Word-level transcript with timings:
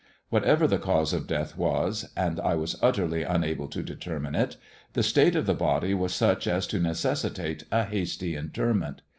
Whatever 0.29 0.65
the 0.65 0.79
cause 0.79 1.13
of 1.13 1.27
death 1.27 1.55
was— 1.55 2.11
and 2.25 2.39
I 2.39 2.55
was 2.55 2.75
utterly 2.81 3.21
unable 3.21 3.67
to 3.67 3.83
determine 3.83 4.33
it— 4.33 4.57
the 4.93 5.03
state 5.03 5.35
of 5.35 5.45
the 5.45 5.53
body 5.53 5.93
was 5.93 6.11
such 6.11 6.47
as 6.47 6.65
to 6.73 6.79
necessitate 6.79 7.65
a 7.71 7.83
hasty 7.83 8.35
inter 8.35 8.73
ment. 8.73 9.03